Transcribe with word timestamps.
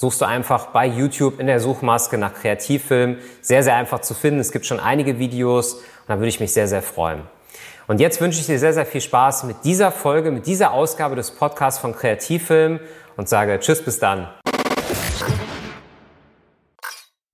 suchst 0.00 0.22
du 0.22 0.24
einfach 0.24 0.68
bei 0.68 0.86
YouTube 0.86 1.38
in 1.40 1.46
der 1.46 1.60
Suchmaske 1.60 2.16
nach 2.16 2.32
Kreativfilm. 2.32 3.18
Sehr, 3.42 3.62
sehr 3.62 3.76
einfach 3.76 4.00
zu 4.00 4.14
finden. 4.14 4.40
Es 4.40 4.50
gibt 4.50 4.64
schon 4.64 4.80
einige 4.80 5.18
Videos 5.18 5.74
und 5.74 6.08
da 6.08 6.16
würde 6.16 6.28
ich 6.28 6.40
mich 6.40 6.54
sehr, 6.54 6.66
sehr 6.68 6.80
freuen. 6.80 7.20
Und 7.86 8.00
jetzt 8.00 8.18
wünsche 8.18 8.40
ich 8.40 8.46
dir 8.46 8.58
sehr, 8.58 8.72
sehr 8.72 8.86
viel 8.86 9.02
Spaß 9.02 9.44
mit 9.44 9.58
dieser 9.64 9.92
Folge, 9.92 10.30
mit 10.30 10.46
dieser 10.46 10.72
Ausgabe 10.72 11.16
des 11.16 11.32
Podcasts 11.32 11.78
von 11.78 11.94
Kreativfilm 11.94 12.80
und 13.18 13.28
sage 13.28 13.60
Tschüss, 13.60 13.84
bis 13.84 13.98
dann. 13.98 14.28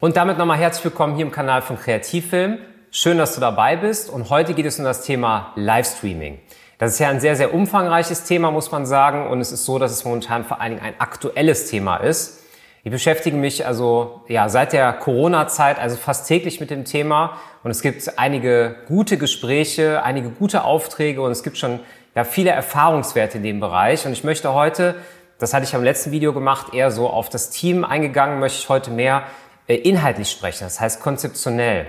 Und 0.00 0.16
damit 0.16 0.36
nochmal 0.36 0.58
herzlich 0.58 0.86
willkommen 0.86 1.14
hier 1.14 1.24
im 1.24 1.30
Kanal 1.30 1.62
von 1.62 1.78
Kreativfilm. 1.78 2.58
Schön, 2.91 3.16
dass 3.16 3.36
du 3.36 3.41
dabei 3.41 3.76
bist 3.76 4.10
und 4.10 4.28
heute 4.28 4.54
geht 4.54 4.66
es 4.66 4.80
um 4.80 4.84
das 4.84 5.02
Thema 5.02 5.52
Livestreaming. 5.54 6.41
Das 6.78 6.94
ist 6.94 6.98
ja 6.98 7.10
ein 7.10 7.20
sehr, 7.20 7.36
sehr 7.36 7.54
umfangreiches 7.54 8.24
Thema, 8.24 8.50
muss 8.50 8.72
man 8.72 8.86
sagen. 8.86 9.28
Und 9.28 9.41
es 9.41 9.52
ist 9.52 9.64
so, 9.64 9.78
dass 9.78 9.92
es 9.92 10.04
momentan 10.04 10.44
vor 10.44 10.60
allen 10.60 10.72
Dingen 10.72 10.84
ein 10.84 10.98
aktuelles 10.98 11.70
Thema 11.70 11.98
ist. 11.98 12.42
Ich 12.86 12.92
beschäftige 12.92 13.36
mich 13.36 13.66
also 13.66 14.20
ja 14.28 14.48
seit 14.48 14.72
der 14.72 14.92
Corona-Zeit 14.92 15.80
also 15.80 15.96
fast 15.96 16.28
täglich 16.28 16.60
mit 16.60 16.70
dem 16.70 16.84
Thema. 16.84 17.36
Und 17.64 17.72
es 17.72 17.82
gibt 17.82 18.16
einige 18.16 18.76
gute 18.86 19.18
Gespräche, 19.18 20.04
einige 20.04 20.30
gute 20.30 20.62
Aufträge 20.62 21.20
und 21.20 21.32
es 21.32 21.42
gibt 21.42 21.58
schon 21.58 21.80
ja 22.14 22.22
viele 22.22 22.50
Erfahrungswerte 22.50 23.38
in 23.38 23.42
dem 23.42 23.58
Bereich. 23.58 24.06
Und 24.06 24.12
ich 24.12 24.22
möchte 24.22 24.54
heute, 24.54 24.94
das 25.40 25.52
hatte 25.52 25.64
ich 25.64 25.74
am 25.74 25.82
letzten 25.82 26.12
Video 26.12 26.32
gemacht, 26.32 26.74
eher 26.74 26.92
so 26.92 27.10
auf 27.10 27.28
das 27.28 27.50
Team 27.50 27.84
eingegangen, 27.84 28.38
möchte 28.38 28.60
ich 28.60 28.68
heute 28.68 28.92
mehr 28.92 29.24
äh, 29.66 29.74
inhaltlich 29.74 30.30
sprechen, 30.30 30.62
das 30.62 30.78
heißt 30.78 31.00
konzeptionell 31.00 31.86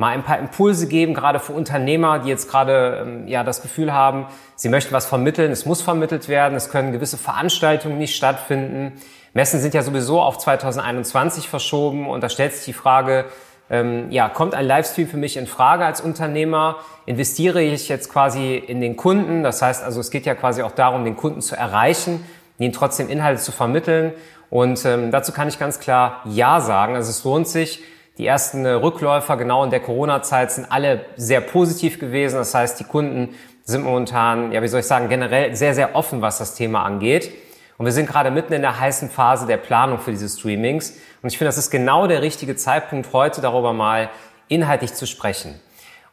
mal 0.00 0.14
ein 0.14 0.22
paar 0.22 0.38
Impulse 0.38 0.88
geben, 0.88 1.12
gerade 1.12 1.40
für 1.40 1.52
Unternehmer, 1.52 2.20
die 2.20 2.30
jetzt 2.30 2.50
gerade 2.50 3.02
ähm, 3.02 3.28
ja 3.28 3.44
das 3.44 3.60
Gefühl 3.60 3.92
haben, 3.92 4.28
sie 4.56 4.70
möchten 4.70 4.94
was 4.94 5.04
vermitteln, 5.04 5.52
es 5.52 5.66
muss 5.66 5.82
vermittelt 5.82 6.26
werden, 6.26 6.54
es 6.54 6.70
können 6.70 6.90
gewisse 6.90 7.18
Veranstaltungen 7.18 7.98
nicht 7.98 8.16
stattfinden. 8.16 8.92
Messen 9.34 9.60
sind 9.60 9.74
ja 9.74 9.82
sowieso 9.82 10.22
auf 10.22 10.38
2021 10.38 11.50
verschoben 11.50 12.08
und 12.08 12.22
da 12.22 12.30
stellt 12.30 12.54
sich 12.54 12.64
die 12.64 12.72
Frage, 12.72 13.26
ähm, 13.68 14.10
ja, 14.10 14.30
kommt 14.30 14.54
ein 14.54 14.64
Livestream 14.64 15.06
für 15.06 15.18
mich 15.18 15.36
in 15.36 15.46
Frage 15.46 15.84
als 15.84 16.00
Unternehmer? 16.00 16.76
Investiere 17.04 17.60
ich 17.60 17.90
jetzt 17.90 18.10
quasi 18.10 18.56
in 18.56 18.80
den 18.80 18.96
Kunden? 18.96 19.42
Das 19.42 19.60
heißt 19.60 19.84
also, 19.84 20.00
es 20.00 20.10
geht 20.10 20.24
ja 20.24 20.34
quasi 20.34 20.62
auch 20.62 20.72
darum, 20.72 21.04
den 21.04 21.16
Kunden 21.16 21.42
zu 21.42 21.56
erreichen, 21.56 22.24
ihnen 22.58 22.72
trotzdem 22.72 23.10
Inhalte 23.10 23.42
zu 23.42 23.52
vermitteln. 23.52 24.14
Und 24.48 24.82
ähm, 24.86 25.10
dazu 25.10 25.32
kann 25.32 25.46
ich 25.46 25.58
ganz 25.58 25.78
klar 25.78 26.22
Ja 26.24 26.62
sagen. 26.62 26.96
Also 26.96 27.10
es 27.10 27.22
lohnt 27.22 27.48
sich. 27.48 27.84
Die 28.20 28.26
ersten 28.26 28.66
äh, 28.66 28.72
Rückläufer 28.72 29.38
genau 29.38 29.64
in 29.64 29.70
der 29.70 29.80
Corona-Zeit 29.80 30.52
sind 30.52 30.70
alle 30.70 31.06
sehr 31.16 31.40
positiv 31.40 31.98
gewesen. 31.98 32.36
Das 32.36 32.54
heißt, 32.54 32.78
die 32.78 32.84
Kunden 32.84 33.30
sind 33.64 33.82
momentan, 33.82 34.52
ja, 34.52 34.60
wie 34.60 34.68
soll 34.68 34.80
ich 34.80 34.86
sagen, 34.86 35.08
generell 35.08 35.56
sehr, 35.56 35.74
sehr 35.74 35.96
offen, 35.96 36.20
was 36.20 36.36
das 36.36 36.54
Thema 36.54 36.84
angeht. 36.84 37.32
Und 37.78 37.86
wir 37.86 37.94
sind 37.94 38.06
gerade 38.06 38.30
mitten 38.30 38.52
in 38.52 38.60
der 38.60 38.78
heißen 38.78 39.08
Phase 39.08 39.46
der 39.46 39.56
Planung 39.56 39.98
für 40.00 40.10
diese 40.10 40.28
Streamings. 40.28 40.98
Und 41.22 41.32
ich 41.32 41.38
finde, 41.38 41.48
das 41.48 41.56
ist 41.56 41.70
genau 41.70 42.06
der 42.08 42.20
richtige 42.20 42.56
Zeitpunkt, 42.56 43.10
heute 43.14 43.40
darüber 43.40 43.72
mal 43.72 44.10
inhaltlich 44.48 44.92
zu 44.92 45.06
sprechen. 45.06 45.58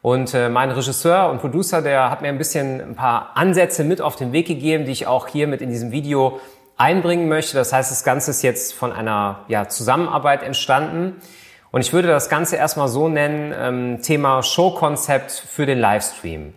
Und 0.02 0.34
äh, 0.34 0.48
mein 0.48 0.72
Regisseur 0.72 1.30
und 1.30 1.42
Producer, 1.42 1.82
der 1.82 2.10
hat 2.10 2.22
mir 2.22 2.30
ein 2.30 2.38
bisschen 2.38 2.80
ein 2.80 2.96
paar 2.96 3.32
Ansätze 3.36 3.84
mit 3.84 4.00
auf 4.00 4.16
den 4.16 4.32
Weg 4.32 4.48
gegeben, 4.48 4.86
die 4.86 4.94
ich 4.94 5.08
auch 5.08 5.28
hier 5.28 5.46
mit 5.46 5.62
in 5.62 5.70
diesem 5.70 5.92
Video 5.92 6.40
einbringen 6.78 7.28
möchte. 7.28 7.58
Das 7.58 7.74
heißt, 7.74 7.92
das 7.92 8.06
Ganze 8.06 8.32
ist 8.32 8.44
jetzt 8.44 8.74
von 8.74 8.94
einer 8.94 9.40
ja, 9.50 9.68
Zusammenarbeit 9.68 10.42
entstanden. 10.42 11.18
Und 11.72 11.82
ich 11.82 11.94
würde 11.94 12.08
das 12.08 12.30
Ganze 12.30 12.56
erstmal 12.56 12.88
so 12.88 13.10
nennen, 13.10 13.54
ähm, 13.58 14.02
Thema 14.02 14.42
Showkonzept 14.42 15.32
für 15.32 15.66
den 15.66 15.80
Livestream. 15.80 16.54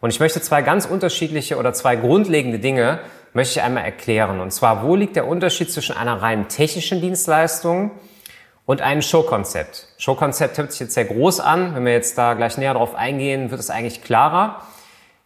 Und 0.00 0.10
ich 0.10 0.20
möchte 0.20 0.40
zwei 0.40 0.62
ganz 0.62 0.86
unterschiedliche 0.86 1.56
oder 1.56 1.72
zwei 1.72 1.96
grundlegende 1.96 2.58
Dinge 2.58 3.00
möchte 3.32 3.58
ich 3.58 3.64
einmal 3.64 3.84
erklären. 3.84 4.40
Und 4.40 4.52
zwar, 4.52 4.82
wo 4.82 4.96
liegt 4.96 5.16
der 5.16 5.26
Unterschied 5.26 5.70
zwischen 5.70 5.96
einer 5.96 6.22
rein 6.22 6.48
technischen 6.48 7.00
Dienstleistung 7.00 7.90
und 8.64 8.80
einem 8.80 9.02
Showkonzept? 9.02 9.88
Showkonzept 9.98 10.56
hört 10.56 10.72
sich 10.72 10.80
jetzt 10.80 10.94
sehr 10.94 11.04
groß 11.04 11.40
an. 11.40 11.74
Wenn 11.74 11.84
wir 11.84 11.92
jetzt 11.92 12.16
da 12.16 12.34
gleich 12.34 12.56
näher 12.56 12.74
drauf 12.74 12.94
eingehen, 12.94 13.50
wird 13.50 13.60
es 13.60 13.70
eigentlich 13.70 14.02
klarer. 14.02 14.62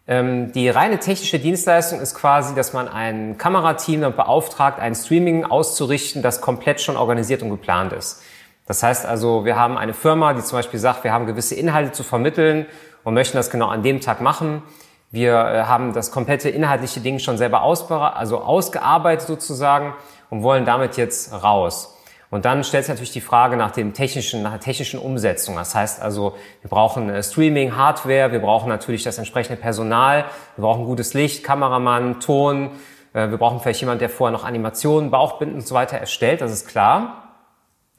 Ähm, 0.08 0.52
die 0.52 0.68
reine 0.70 0.98
technische 0.98 1.38
Dienstleistung 1.38 2.00
ist 2.00 2.14
quasi, 2.14 2.54
dass 2.54 2.72
man 2.72 2.88
ein 2.88 3.36
Kamerateam 3.36 4.00
damit 4.00 4.16
beauftragt, 4.16 4.80
ein 4.80 4.94
Streaming 4.94 5.44
auszurichten, 5.44 6.22
das 6.22 6.40
komplett 6.40 6.80
schon 6.80 6.96
organisiert 6.96 7.42
und 7.42 7.50
geplant 7.50 7.92
ist. 7.92 8.22
Das 8.68 8.82
heißt 8.82 9.06
also, 9.06 9.46
wir 9.46 9.56
haben 9.56 9.78
eine 9.78 9.94
Firma, 9.94 10.34
die 10.34 10.42
zum 10.42 10.58
Beispiel 10.58 10.78
sagt, 10.78 11.02
wir 11.02 11.12
haben 11.12 11.26
gewisse 11.26 11.54
Inhalte 11.54 11.92
zu 11.92 12.04
vermitteln 12.04 12.66
und 13.02 13.14
möchten 13.14 13.38
das 13.38 13.50
genau 13.50 13.68
an 13.68 13.82
dem 13.82 14.00
Tag 14.00 14.20
machen. 14.20 14.62
Wir 15.10 15.32
äh, 15.32 15.62
haben 15.64 15.94
das 15.94 16.10
komplette 16.10 16.50
inhaltliche 16.50 17.00
Ding 17.00 17.18
schon 17.18 17.38
selber 17.38 17.62
also 17.62 18.38
ausgearbeitet 18.38 19.26
sozusagen 19.26 19.94
und 20.28 20.42
wollen 20.42 20.66
damit 20.66 20.98
jetzt 20.98 21.32
raus. 21.32 21.94
Und 22.30 22.44
dann 22.44 22.62
stellt 22.62 22.84
sich 22.84 22.90
natürlich 22.90 23.12
die 23.12 23.22
Frage 23.22 23.56
nach 23.56 23.70
dem 23.70 23.94
technischen, 23.94 24.42
nach 24.42 24.50
der 24.50 24.60
technischen 24.60 25.00
Umsetzung. 25.00 25.56
Das 25.56 25.74
heißt 25.74 26.02
also, 26.02 26.36
wir 26.60 26.68
brauchen 26.68 27.08
äh, 27.08 27.22
Streaming, 27.22 27.74
Hardware, 27.74 28.32
wir 28.32 28.40
brauchen 28.40 28.68
natürlich 28.68 29.02
das 29.02 29.16
entsprechende 29.16 29.58
Personal, 29.58 30.26
wir 30.56 30.62
brauchen 30.62 30.84
gutes 30.84 31.14
Licht, 31.14 31.42
Kameramann, 31.42 32.20
Ton, 32.20 32.72
äh, 33.14 33.30
wir 33.30 33.38
brauchen 33.38 33.60
vielleicht 33.60 33.80
jemand, 33.80 34.02
der 34.02 34.10
vorher 34.10 34.36
noch 34.36 34.44
Animationen, 34.44 35.10
Bauchbinden 35.10 35.56
und 35.56 35.66
so 35.66 35.74
weiter 35.74 35.96
erstellt, 35.96 36.42
das 36.42 36.52
ist 36.52 36.68
klar. 36.68 37.27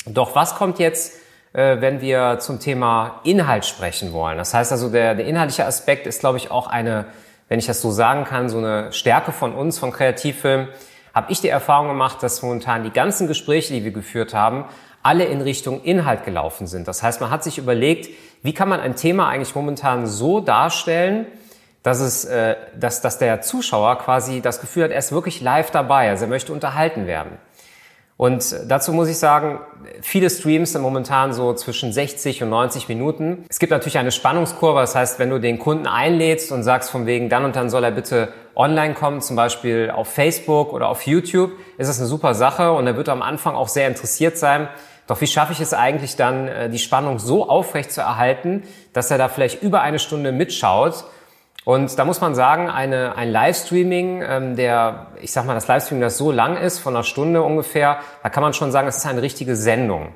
Doch 0.06 0.36
was 0.36 0.56
kommt 0.56 0.80
jetzt 0.80 1.14
äh, 1.54 1.82
wenn 1.82 2.02
wir 2.02 2.38
zum 2.40 2.60
Thema 2.60 3.22
Inhalt 3.24 3.66
sprechen 3.66 4.14
wollen. 4.14 4.38
Das 4.38 4.54
heißt 4.54 4.72
also, 4.72 4.90
der, 4.90 5.16
der 5.16 5.26
inhaltliche 5.26 5.66
Aspekt 5.66 6.08
ist, 6.08 6.20
glaube 6.20 6.38
ich, 6.38 6.52
auch 6.52 6.68
eine, 6.68 7.06
wenn 7.48 7.60
ich 7.60 7.66
das 7.66 7.82
so 7.82 7.92
sagen 7.92 8.26
kann, 8.26 8.50
so 8.50 8.60
eine 8.60 8.92
Stärke 8.94 9.32
von 9.32 9.54
uns, 9.54 9.80
von 9.80 9.92
Kreativfilm. 9.92 10.68
Habe 11.14 11.32
ich 11.32 11.42
die 11.42 11.50
Erfahrung 11.50 11.88
gemacht, 11.88 12.22
dass 12.22 12.42
momentan 12.44 12.84
die 12.84 12.92
ganzen 12.92 13.28
Gespräche, 13.28 13.74
die 13.74 13.84
wir 13.84 13.92
geführt 13.92 14.34
haben, 14.34 14.66
alle 15.02 15.26
in 15.26 15.42
Richtung 15.42 15.82
Inhalt 15.82 16.24
gelaufen 16.24 16.68
sind. 16.68 16.88
Das 16.88 17.02
heißt, 17.02 17.22
man 17.22 17.32
hat 17.32 17.44
sich 17.44 17.58
überlegt, 17.58 18.10
wie 18.44 18.54
kann 18.54 18.70
man 18.70 18.80
ein 18.80 18.96
Thema 18.96 19.28
eigentlich 19.28 19.56
momentan 19.56 20.06
so 20.06 20.42
darstellen, 20.42 21.26
dass 21.82 22.00
es, 22.00 22.26
äh, 22.26 22.58
dass, 22.78 23.02
dass 23.02 23.18
der 23.18 23.42
Zuschauer 23.42 23.98
quasi 23.98 24.42
das 24.42 24.62
Gefühl 24.62 24.84
hat, 24.84 24.92
er 24.92 25.00
ist 25.00 25.12
wirklich 25.12 25.42
live 25.42 25.72
dabei, 25.72 26.10
also 26.10 26.26
er 26.26 26.30
möchte 26.30 26.54
unterhalten 26.54 27.08
werden. 27.08 27.32
Und 28.20 28.54
dazu 28.68 28.92
muss 28.92 29.08
ich 29.08 29.18
sagen, 29.18 29.62
viele 30.02 30.30
Streams 30.30 30.74
sind 30.74 30.82
momentan 30.82 31.32
so 31.32 31.54
zwischen 31.54 31.94
60 31.94 32.44
und 32.44 32.50
90 32.50 32.90
Minuten. 32.90 33.46
Es 33.48 33.60
gibt 33.60 33.72
natürlich 33.72 33.98
eine 33.98 34.12
Spannungskurve, 34.12 34.82
das 34.82 34.94
heißt, 34.94 35.20
wenn 35.20 35.30
du 35.30 35.40
den 35.40 35.58
Kunden 35.58 35.88
einlädst 35.88 36.52
und 36.52 36.64
sagst 36.64 36.92
von 36.92 37.06
wegen, 37.06 37.30
dann 37.30 37.46
und 37.46 37.56
dann 37.56 37.70
soll 37.70 37.86
er 37.86 37.92
bitte 37.92 38.34
online 38.58 38.94
kommen, 38.94 39.22
zum 39.22 39.38
Beispiel 39.38 39.90
auf 39.90 40.10
Facebook 40.10 40.74
oder 40.74 40.90
auf 40.90 41.08
YouTube, 41.08 41.52
ist 41.78 41.88
das 41.88 42.00
eine 42.00 42.10
super 42.10 42.34
Sache 42.34 42.74
und 42.74 42.88
er 42.88 42.98
wird 42.98 43.08
am 43.08 43.22
Anfang 43.22 43.56
auch 43.56 43.70
sehr 43.70 43.88
interessiert 43.88 44.38
sein. 44.38 44.68
Doch 45.08 45.22
wie 45.22 45.28
schaffe 45.28 45.54
ich 45.54 45.62
es 45.62 45.74
eigentlich 45.74 46.18
dann, 46.18 46.50
äh, 46.50 46.70
die 46.70 46.78
Spannung 46.78 47.20
so 47.20 47.48
aufrecht 47.48 47.90
zu 47.90 48.02
erhalten, 48.02 48.64
dass 48.92 49.12
er 49.12 49.18
da 49.18 49.30
vielleicht 49.30 49.64
über 49.64 49.80
eine 49.80 49.98
Stunde 49.98 50.34
mitschaut 50.34 51.06
und 51.70 52.00
da 52.00 52.04
muss 52.04 52.20
man 52.20 52.34
sagen, 52.34 52.68
eine, 52.68 53.16
ein 53.16 53.30
Livestreaming, 53.30 54.24
ähm, 54.28 54.56
der, 54.56 55.06
ich 55.22 55.32
sag 55.32 55.46
mal, 55.46 55.54
das 55.54 55.68
Livestreaming, 55.68 56.02
das 56.02 56.18
so 56.18 56.32
lang 56.32 56.58
ist, 56.58 56.80
von 56.80 56.96
einer 56.96 57.04
Stunde 57.04 57.44
ungefähr, 57.44 58.00
da 58.24 58.30
kann 58.30 58.42
man 58.42 58.56
schon 58.56 58.72
sagen, 58.72 58.88
es 58.88 58.98
ist 58.98 59.06
eine 59.06 59.22
richtige 59.22 59.56
Sendung. 59.56 60.16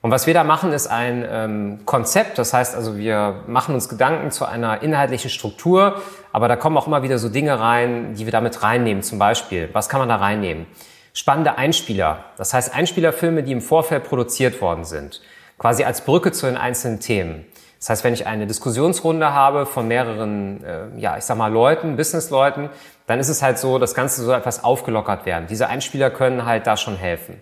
Und 0.00 0.12
was 0.12 0.28
wir 0.28 0.34
da 0.34 0.44
machen, 0.44 0.72
ist 0.72 0.86
ein 0.86 1.26
ähm, 1.28 1.80
Konzept. 1.86 2.38
Das 2.38 2.54
heißt 2.54 2.76
also, 2.76 2.96
wir 2.96 3.42
machen 3.48 3.74
uns 3.74 3.88
Gedanken 3.88 4.30
zu 4.30 4.44
einer 4.44 4.80
inhaltlichen 4.80 5.28
Struktur, 5.28 6.00
aber 6.32 6.46
da 6.46 6.54
kommen 6.54 6.76
auch 6.76 6.86
immer 6.86 7.02
wieder 7.02 7.18
so 7.18 7.30
Dinge 7.30 7.58
rein, 7.58 8.14
die 8.14 8.24
wir 8.24 8.30
damit 8.30 8.62
reinnehmen. 8.62 9.02
Zum 9.02 9.18
Beispiel, 9.18 9.68
was 9.72 9.88
kann 9.88 9.98
man 9.98 10.08
da 10.08 10.14
reinnehmen? 10.14 10.66
Spannende 11.12 11.58
Einspieler. 11.58 12.26
Das 12.36 12.54
heißt 12.54 12.72
Einspielerfilme, 12.72 13.42
die 13.42 13.50
im 13.50 13.60
Vorfeld 13.60 14.04
produziert 14.04 14.60
worden 14.60 14.84
sind. 14.84 15.20
quasi 15.58 15.82
als 15.82 16.02
Brücke 16.02 16.30
zu 16.30 16.46
den 16.46 16.56
einzelnen 16.56 17.00
Themen. 17.00 17.44
Das 17.78 17.90
heißt, 17.90 18.04
wenn 18.04 18.14
ich 18.14 18.26
eine 18.26 18.46
Diskussionsrunde 18.46 19.32
habe 19.32 19.66
von 19.66 19.86
mehreren, 19.86 20.64
äh, 20.64 20.86
ja, 20.96 21.16
ich 21.16 21.24
sag 21.24 21.36
mal 21.36 21.52
Leuten, 21.52 21.96
Businessleuten, 21.96 22.70
dann 23.06 23.20
ist 23.20 23.28
es 23.28 23.42
halt 23.42 23.58
so, 23.58 23.78
das 23.78 23.94
Ganze 23.94 24.24
so 24.24 24.32
etwas 24.32 24.64
aufgelockert 24.64 25.26
werden. 25.26 25.46
Diese 25.48 25.68
Einspieler 25.68 26.10
können 26.10 26.44
halt 26.46 26.66
da 26.66 26.76
schon 26.76 26.96
helfen. 26.96 27.40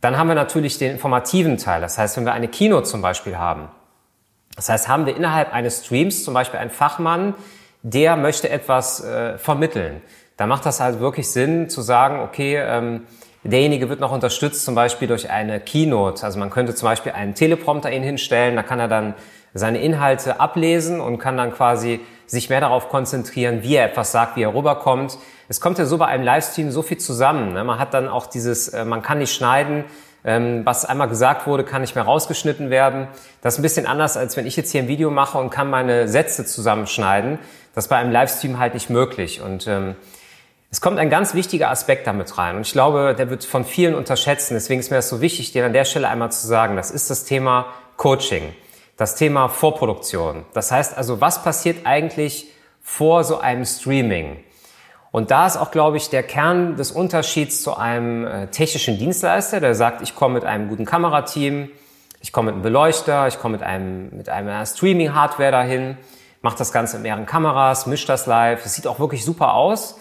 Dann 0.00 0.18
haben 0.18 0.28
wir 0.28 0.34
natürlich 0.34 0.78
den 0.78 0.92
informativen 0.92 1.58
Teil. 1.58 1.80
Das 1.80 1.96
heißt, 1.96 2.16
wenn 2.16 2.24
wir 2.24 2.32
eine 2.32 2.48
Keynote 2.48 2.84
zum 2.84 3.02
Beispiel 3.02 3.38
haben, 3.38 3.68
das 4.56 4.68
heißt, 4.68 4.88
haben 4.88 5.06
wir 5.06 5.16
innerhalb 5.16 5.52
eines 5.52 5.86
Streams 5.86 6.24
zum 6.24 6.34
Beispiel 6.34 6.58
einen 6.58 6.70
Fachmann, 6.70 7.34
der 7.82 8.16
möchte 8.16 8.50
etwas 8.50 9.02
äh, 9.02 9.38
vermitteln. 9.38 10.02
Da 10.36 10.46
macht 10.46 10.66
das 10.66 10.80
halt 10.80 11.00
wirklich 11.00 11.30
Sinn 11.30 11.68
zu 11.68 11.82
sagen, 11.82 12.20
okay, 12.20 12.56
ähm, 12.56 13.06
derjenige 13.50 13.88
wird 13.88 14.00
noch 14.00 14.12
unterstützt 14.12 14.64
zum 14.64 14.74
Beispiel 14.74 15.08
durch 15.08 15.30
eine 15.30 15.60
Keynote. 15.60 16.24
Also 16.24 16.38
man 16.38 16.50
könnte 16.50 16.74
zum 16.74 16.88
Beispiel 16.88 17.12
einen 17.12 17.34
Teleprompter 17.34 17.90
ihn 17.90 18.02
hinstellen, 18.02 18.56
da 18.56 18.62
kann 18.62 18.78
er 18.78 18.88
dann 18.88 19.14
seine 19.54 19.80
Inhalte 19.80 20.40
ablesen 20.40 21.00
und 21.00 21.18
kann 21.18 21.36
dann 21.36 21.52
quasi 21.52 22.00
sich 22.26 22.48
mehr 22.48 22.60
darauf 22.60 22.88
konzentrieren, 22.88 23.62
wie 23.62 23.76
er 23.76 23.86
etwas 23.86 24.12
sagt, 24.12 24.36
wie 24.36 24.42
er 24.42 24.54
rüberkommt. 24.54 25.18
Es 25.48 25.60
kommt 25.60 25.78
ja 25.78 25.84
so 25.84 25.98
bei 25.98 26.06
einem 26.06 26.24
Livestream 26.24 26.70
so 26.70 26.82
viel 26.82 26.96
zusammen. 26.98 27.52
Ne? 27.52 27.62
Man 27.62 27.78
hat 27.78 27.92
dann 27.92 28.08
auch 28.08 28.26
dieses, 28.26 28.68
äh, 28.68 28.84
man 28.86 29.02
kann 29.02 29.18
nicht 29.18 29.34
schneiden, 29.34 29.84
ähm, 30.24 30.62
was 30.64 30.84
einmal 30.84 31.08
gesagt 31.08 31.46
wurde, 31.46 31.64
kann 31.64 31.82
nicht 31.82 31.94
mehr 31.94 32.04
rausgeschnitten 32.04 32.70
werden. 32.70 33.08
Das 33.42 33.54
ist 33.54 33.58
ein 33.58 33.62
bisschen 33.62 33.86
anders, 33.86 34.16
als 34.16 34.36
wenn 34.36 34.46
ich 34.46 34.56
jetzt 34.56 34.70
hier 34.70 34.82
ein 34.82 34.88
Video 34.88 35.10
mache 35.10 35.36
und 35.36 35.50
kann 35.50 35.68
meine 35.68 36.08
Sätze 36.08 36.46
zusammenschneiden. 36.46 37.38
Das 37.74 37.84
ist 37.84 37.88
bei 37.88 37.96
einem 37.96 38.12
Livestream 38.12 38.58
halt 38.58 38.74
nicht 38.74 38.88
möglich. 38.88 39.42
Und 39.42 39.66
ähm, 39.66 39.96
es 40.72 40.80
kommt 40.80 40.98
ein 40.98 41.10
ganz 41.10 41.34
wichtiger 41.34 41.70
Aspekt 41.70 42.08
damit 42.08 42.36
rein. 42.36 42.56
Und 42.56 42.66
ich 42.66 42.72
glaube, 42.72 43.14
der 43.16 43.30
wird 43.30 43.44
von 43.44 43.64
vielen 43.64 43.94
unterschätzen. 43.94 44.54
Deswegen 44.54 44.80
ist 44.80 44.90
mir 44.90 44.96
das 44.96 45.08
so 45.08 45.20
wichtig, 45.20 45.52
dir 45.52 45.64
an 45.64 45.72
der 45.72 45.84
Stelle 45.84 46.08
einmal 46.08 46.32
zu 46.32 46.44
sagen. 46.44 46.74
Das 46.74 46.90
ist 46.90 47.10
das 47.10 47.24
Thema 47.24 47.66
Coaching 47.96 48.52
das 48.96 49.16
Thema 49.16 49.48
Vorproduktion. 49.48 50.44
Das 50.54 50.70
heißt 50.70 50.96
also, 50.96 51.20
was 51.20 51.42
passiert 51.42 51.86
eigentlich 51.86 52.46
vor 52.80 53.24
so 53.24 53.40
einem 53.40 53.64
Streaming? 53.64 54.44
Und 55.10 55.30
da 55.30 55.46
ist 55.46 55.56
auch, 55.56 55.70
glaube 55.70 55.96
ich, 55.96 56.08
der 56.08 56.22
Kern 56.22 56.76
des 56.76 56.92
Unterschieds 56.92 57.62
zu 57.62 57.76
einem 57.76 58.26
äh, 58.26 58.46
technischen 58.46 58.98
Dienstleister, 58.98 59.60
der 59.60 59.74
sagt, 59.74 60.02
ich 60.02 60.14
komme 60.14 60.34
mit 60.34 60.44
einem 60.44 60.68
guten 60.68 60.84
Kamerateam, 60.84 61.68
ich 62.20 62.32
komme 62.32 62.46
mit 62.46 62.54
einem 62.54 62.62
Beleuchter, 62.62 63.26
ich 63.26 63.38
komme 63.38 63.58
mit 63.58 63.66
einem 63.66 64.16
mit 64.16 64.28
einer 64.28 64.64
Streaming-Hardware 64.64 65.50
dahin, 65.50 65.98
mache 66.40 66.56
das 66.56 66.72
Ganze 66.72 66.96
mit 66.96 67.02
mehreren 67.02 67.26
Kameras, 67.26 67.86
mischt 67.86 68.08
das 68.08 68.26
live. 68.26 68.64
Es 68.64 68.74
sieht 68.74 68.86
auch 68.86 69.00
wirklich 69.00 69.24
super 69.24 69.54
aus. 69.54 69.98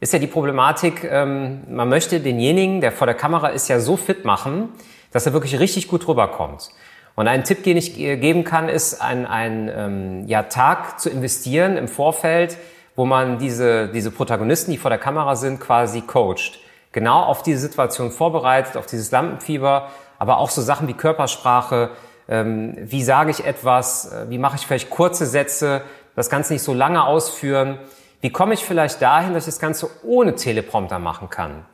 Ist 0.00 0.14
ja 0.14 0.18
die 0.18 0.26
Problematik, 0.26 1.04
ähm, 1.04 1.60
man 1.68 1.88
möchte 1.90 2.20
denjenigen, 2.20 2.80
der 2.80 2.90
vor 2.90 3.06
der 3.06 3.14
Kamera 3.14 3.48
ist, 3.48 3.68
ja 3.68 3.80
so 3.80 3.98
fit 3.98 4.24
machen, 4.24 4.70
dass 5.12 5.26
er 5.26 5.34
wirklich 5.34 5.58
richtig 5.58 5.88
gut 5.88 6.08
rüberkommt. 6.08 6.70
Und 7.16 7.28
ein 7.28 7.44
Tipp, 7.44 7.64
den 7.64 7.76
ich 7.76 7.96
geben 7.96 8.44
kann, 8.44 8.70
ist, 8.70 9.02
einen, 9.02 9.26
einen 9.26 9.68
ähm, 9.68 10.26
ja, 10.26 10.44
Tag 10.44 10.98
zu 11.00 11.10
investieren 11.10 11.76
im 11.76 11.86
Vorfeld, 11.86 12.56
wo 12.96 13.04
man 13.04 13.38
diese, 13.38 13.88
diese 13.88 14.10
Protagonisten, 14.10 14.70
die 14.70 14.78
vor 14.78 14.88
der 14.88 14.98
Kamera 14.98 15.36
sind, 15.36 15.60
quasi 15.60 16.00
coacht. 16.00 16.60
Genau 16.92 17.22
auf 17.22 17.42
diese 17.42 17.58
Situation 17.58 18.10
vorbereitet, 18.10 18.78
auf 18.78 18.86
dieses 18.86 19.10
Lampenfieber, 19.10 19.88
aber 20.18 20.38
auch 20.38 20.48
so 20.48 20.62
Sachen 20.62 20.88
wie 20.88 20.94
Körpersprache, 20.94 21.90
ähm, 22.28 22.74
wie 22.78 23.02
sage 23.02 23.30
ich 23.30 23.44
etwas, 23.44 24.10
äh, 24.10 24.30
wie 24.30 24.38
mache 24.38 24.56
ich 24.56 24.66
vielleicht 24.66 24.88
kurze 24.88 25.26
Sätze, 25.26 25.82
das 26.16 26.30
Ganze 26.30 26.54
nicht 26.54 26.62
so 26.62 26.72
lange 26.72 27.04
ausführen. 27.04 27.78
Wie 28.20 28.30
komme 28.30 28.54
ich 28.54 28.64
vielleicht 28.64 29.00
dahin, 29.00 29.34
dass 29.34 29.44
ich 29.44 29.54
das 29.54 29.60
Ganze 29.60 29.88
ohne 30.02 30.34
Teleprompter 30.34 30.98
machen 30.98 31.30
kann? 31.30 31.64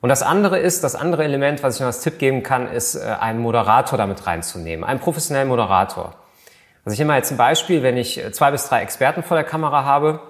Und 0.00 0.08
das 0.08 0.22
andere 0.22 0.58
ist, 0.58 0.82
das 0.82 0.96
andere 0.96 1.22
Element, 1.22 1.62
was 1.62 1.76
ich 1.76 1.80
noch 1.80 1.86
als 1.86 2.00
Tipp 2.00 2.18
geben 2.18 2.42
kann, 2.42 2.66
ist, 2.66 2.96
äh, 2.96 3.16
einen 3.20 3.38
Moderator 3.38 3.96
damit 3.96 4.26
reinzunehmen, 4.26 4.84
einen 4.84 4.98
professionellen 4.98 5.48
Moderator. 5.48 6.14
Also 6.84 6.94
ich 6.94 6.98
nehme 6.98 7.12
mal 7.12 7.18
jetzt 7.18 7.30
ein 7.30 7.36
Beispiel, 7.36 7.84
wenn 7.84 7.96
ich 7.96 8.18
äh, 8.18 8.32
zwei 8.32 8.50
bis 8.50 8.68
drei 8.68 8.82
Experten 8.82 9.22
vor 9.22 9.36
der 9.36 9.44
Kamera 9.44 9.84
habe, 9.84 10.20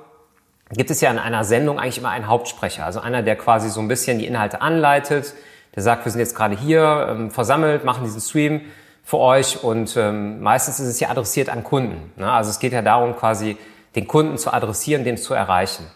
gibt 0.70 0.90
es 0.90 1.00
ja 1.00 1.10
in 1.10 1.18
einer 1.18 1.44
Sendung 1.44 1.78
eigentlich 1.78 1.96
immer 1.96 2.10
einen 2.10 2.28
Hauptsprecher, 2.28 2.84
also 2.84 3.00
einer, 3.00 3.22
der 3.22 3.36
quasi 3.36 3.70
so 3.70 3.80
ein 3.80 3.88
bisschen 3.88 4.18
die 4.18 4.26
Inhalte 4.26 4.60
anleitet, 4.60 5.34
der 5.74 5.82
sagt, 5.82 6.04
wir 6.04 6.12
sind 6.12 6.20
jetzt 6.20 6.36
gerade 6.36 6.54
hier 6.54 7.06
ähm, 7.08 7.30
versammelt, 7.30 7.84
machen 7.84 8.04
diesen 8.04 8.20
Stream 8.20 8.60
für 9.02 9.18
euch 9.18 9.64
und 9.64 9.96
ähm, 9.96 10.42
meistens 10.42 10.80
ist 10.80 10.88
es 10.88 11.00
ja 11.00 11.08
adressiert 11.08 11.48
an 11.48 11.64
Kunden. 11.64 12.12
Ne? 12.16 12.30
Also 12.30 12.50
es 12.50 12.58
geht 12.58 12.74
ja 12.74 12.82
darum, 12.82 13.16
quasi 13.16 13.56
den 13.94 14.06
Kunden 14.06 14.38
zu 14.38 14.52
adressieren, 14.52 15.04
den 15.04 15.16
zu 15.16 15.34
erreichen. 15.34 15.86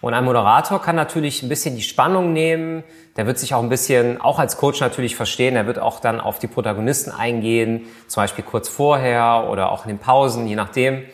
Und 0.00 0.14
ein 0.14 0.24
Moderator 0.24 0.82
kann 0.82 0.96
natürlich 0.96 1.44
ein 1.44 1.48
bisschen 1.48 1.76
die 1.76 1.82
Spannung 1.82 2.32
nehmen. 2.32 2.82
Der 3.16 3.26
wird 3.26 3.38
sich 3.38 3.54
auch 3.54 3.62
ein 3.62 3.68
bisschen, 3.68 4.20
auch 4.20 4.40
als 4.40 4.56
Coach 4.56 4.80
natürlich 4.80 5.14
verstehen. 5.14 5.54
Der 5.54 5.66
wird 5.66 5.78
auch 5.78 6.00
dann 6.00 6.20
auf 6.20 6.40
die 6.40 6.48
Protagonisten 6.48 7.12
eingehen, 7.12 7.86
zum 8.08 8.24
Beispiel 8.24 8.44
kurz 8.44 8.68
vorher 8.68 9.46
oder 9.48 9.70
auch 9.70 9.84
in 9.84 9.90
den 9.90 9.98
Pausen, 9.98 10.48
je 10.48 10.56
nachdem. 10.56 11.04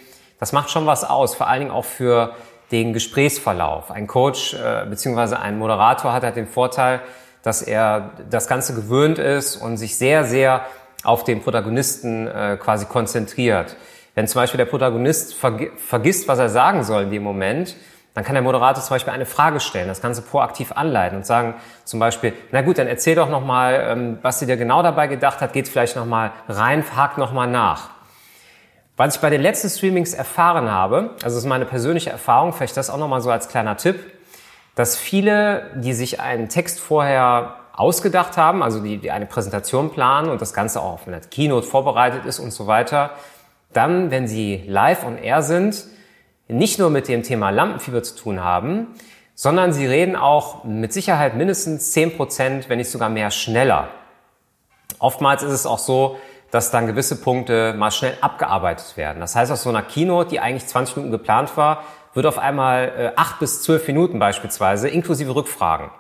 Das 0.41 0.53
macht 0.53 0.71
schon 0.71 0.87
was 0.87 1.05
aus, 1.05 1.35
vor 1.35 1.49
allen 1.49 1.61
Dingen 1.61 1.71
auch 1.71 1.85
für 1.85 2.33
den 2.71 2.95
Gesprächsverlauf. 2.95 3.91
Ein 3.91 4.07
Coach 4.07 4.55
äh, 4.55 4.87
bzw. 4.89 5.37
ein 5.37 5.59
Moderator 5.59 6.13
hat 6.13 6.23
halt 6.23 6.37
den 6.37 6.47
Vorteil, 6.47 7.01
dass 7.43 7.61
er 7.63 8.13
das 8.31 8.47
Ganze 8.47 8.75
gewöhnt 8.75 9.19
ist 9.19 9.57
und 9.57 9.77
sich 9.77 9.97
sehr, 9.97 10.25
sehr 10.25 10.63
auf 11.05 11.25
den 11.25 11.43
Protagonisten 11.43 12.27
äh, 12.27 12.57
quasi 12.61 12.87
konzentriert. 12.87 13.77
Wenn 14.19 14.27
zum 14.27 14.41
Beispiel 14.41 14.59
der 14.59 14.65
Protagonist 14.65 15.33
vergisst, 15.33 16.27
was 16.27 16.41
er 16.41 16.49
sagen 16.49 16.83
soll 16.83 17.05
in 17.05 17.11
dem 17.13 17.23
Moment, 17.23 17.77
dann 18.15 18.25
kann 18.25 18.35
der 18.35 18.43
Moderator 18.43 18.83
zum 18.83 18.97
Beispiel 18.97 19.13
eine 19.13 19.27
Frage 19.27 19.61
stellen, 19.61 19.87
das 19.87 20.03
Ganze 20.03 20.23
proaktiv 20.23 20.73
anleiten 20.73 21.19
und 21.19 21.25
sagen 21.25 21.55
zum 21.85 22.01
Beispiel, 22.01 22.33
na 22.51 22.63
gut, 22.63 22.79
dann 22.79 22.89
erzähl 22.89 23.15
doch 23.15 23.31
nochmal, 23.31 23.81
ähm, 23.89 24.19
was 24.23 24.41
sie 24.41 24.47
dir 24.47 24.57
genau 24.57 24.83
dabei 24.83 25.07
gedacht 25.07 25.41
hat, 25.41 25.53
geht 25.53 25.69
vielleicht 25.69 25.95
nochmal 25.95 26.33
rein, 26.49 26.85
hakt 26.97 27.17
nochmal 27.17 27.47
nach. 27.47 27.91
Was 28.97 29.15
ich 29.15 29.21
bei 29.21 29.31
den 29.31 29.41
letzten 29.41 29.69
Streamings 29.69 30.15
erfahren 30.15 30.69
habe, 30.69 31.11
also 31.23 31.37
das 31.37 31.37
ist 31.37 31.47
meine 31.47 31.65
persönliche 31.65 32.11
Erfahrung, 32.11 32.53
vielleicht 32.53 32.77
das 32.77 32.91
auch 32.91 32.99
nochmal 32.99 33.21
so 33.21 33.31
als 33.31 33.47
kleiner 33.47 33.77
Tipp, 33.77 34.01
dass 34.75 34.97
viele, 34.97 35.71
die 35.77 35.93
sich 35.93 36.19
einen 36.19 36.49
Text 36.49 36.81
vorher 36.81 37.55
ausgedacht 37.73 38.37
haben, 38.37 38.65
also 38.65 38.81
die, 38.81 38.99
die 38.99 39.13
eine 39.13 39.27
Präsentation 39.27 39.93
planen 39.93 40.29
und 40.29 40.43
das 40.43 40.53
Ganze 40.53 40.81
auch 40.81 40.95
auf 40.95 41.07
einer 41.07 41.21
Keynote 41.21 41.65
vorbereitet 41.65 42.27
ist 42.27 42.41
und 42.41 42.51
so 42.51 42.67
weiter, 42.67 43.13
dann, 43.73 44.11
wenn 44.11 44.29
sie 44.29 44.65
live 44.67 45.05
on 45.05 45.19
air 45.19 45.43
sind, 45.43 45.85
nicht 46.49 46.79
nur 46.79 46.91
mit 46.91 47.09
dem 47.09 47.23
Thema 47.23 47.51
Lampenfieber 47.51 48.03
zu 48.03 48.17
tun 48.17 48.43
haben, 48.43 48.89
sondern 49.35 49.73
sie 49.73 49.87
reden 49.87 50.17
auch 50.17 50.65
mit 50.65 50.93
Sicherheit 50.93 51.37
mindestens 51.37 51.93
10 51.93 52.17
Prozent, 52.17 52.69
wenn 52.69 52.79
nicht 52.79 52.91
sogar 52.91 53.09
mehr 53.09 53.31
schneller. 53.31 53.89
Oftmals 54.99 55.43
ist 55.43 55.53
es 55.53 55.67
auch 55.67 55.79
so, 55.79 56.19
dass 56.51 56.71
dann 56.71 56.87
gewisse 56.87 57.21
Punkte 57.21 57.75
mal 57.75 57.91
schnell 57.91 58.15
abgearbeitet 58.21 58.97
werden. 58.97 59.21
Das 59.21 59.37
heißt, 59.37 59.53
aus 59.53 59.63
so 59.63 59.69
einer 59.69 59.83
Keynote, 59.83 60.31
die 60.31 60.41
eigentlich 60.41 60.67
20 60.67 60.97
Minuten 60.97 61.13
geplant 61.13 61.57
war, 61.57 61.85
wird 62.15 62.27
auf 62.27 62.39
einmal 62.39 62.93
äh, 62.97 63.13
8 63.17 63.39
bis 63.39 63.63
12 63.63 63.87
Minuten 63.89 64.19
beispielsweise, 64.19 64.89
inklusive 64.89 65.35
Rückfragen. 65.35 65.91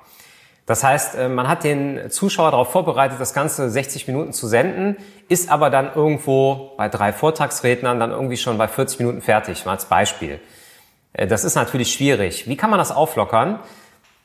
Das 0.68 0.84
heißt, 0.84 1.14
äh, 1.14 1.28
man 1.30 1.48
hat 1.48 1.64
den 1.64 2.10
Zuschauer 2.10 2.50
darauf 2.50 2.70
vorbereitet, 2.70 3.18
das 3.18 3.32
Ganze 3.32 3.70
60 3.70 4.06
Minuten 4.06 4.34
zu 4.34 4.46
senden, 4.46 4.98
ist 5.28 5.50
aber 5.50 5.70
dann 5.70 5.90
irgendwo 5.94 6.72
bei 6.76 6.90
drei 6.90 7.14
Vortragsrednern 7.14 7.98
dann 7.98 8.10
irgendwie 8.10 8.36
schon 8.36 8.58
bei 8.58 8.68
40 8.68 9.00
Minuten 9.00 9.22
fertig, 9.22 9.64
mal 9.64 9.72
als 9.72 9.86
Beispiel. 9.86 10.40
Äh, 11.14 11.26
das 11.26 11.44
ist 11.44 11.54
natürlich 11.54 11.94
schwierig. 11.94 12.46
Wie 12.48 12.56
kann 12.56 12.68
man 12.68 12.78
das 12.78 12.92
auflockern? 12.92 13.60